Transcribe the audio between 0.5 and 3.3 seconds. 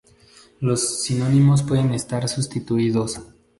Los sinónimos pueden estar sustituidos.